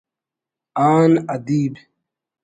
آن 0.93 1.11
ادیب 1.33 1.73